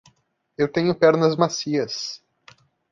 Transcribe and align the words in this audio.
Eu 0.57 0.67
tenho 0.67 0.95
pernas 0.95 1.35
macias. 1.35 2.23